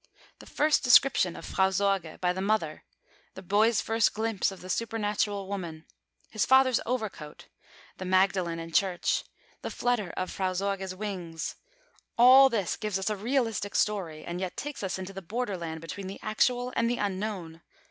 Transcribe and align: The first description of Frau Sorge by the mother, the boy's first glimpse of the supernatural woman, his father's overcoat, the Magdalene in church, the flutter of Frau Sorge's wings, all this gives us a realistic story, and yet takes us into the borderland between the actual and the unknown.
The 0.39 0.47
first 0.47 0.83
description 0.83 1.35
of 1.35 1.45
Frau 1.45 1.69
Sorge 1.69 2.19
by 2.19 2.33
the 2.33 2.41
mother, 2.41 2.85
the 3.35 3.43
boy's 3.43 3.81
first 3.81 4.15
glimpse 4.15 4.51
of 4.51 4.61
the 4.61 4.67
supernatural 4.67 5.47
woman, 5.47 5.85
his 6.31 6.43
father's 6.43 6.79
overcoat, 6.87 7.49
the 7.99 8.05
Magdalene 8.05 8.57
in 8.57 8.71
church, 8.71 9.23
the 9.61 9.69
flutter 9.69 10.09
of 10.17 10.31
Frau 10.31 10.53
Sorge's 10.53 10.95
wings, 10.95 11.55
all 12.17 12.49
this 12.49 12.77
gives 12.77 12.97
us 12.97 13.11
a 13.11 13.15
realistic 13.15 13.75
story, 13.75 14.25
and 14.25 14.41
yet 14.41 14.57
takes 14.57 14.81
us 14.81 14.97
into 14.97 15.13
the 15.13 15.21
borderland 15.21 15.81
between 15.81 16.07
the 16.07 16.17
actual 16.23 16.73
and 16.75 16.89
the 16.89 16.97
unknown. 16.97 17.61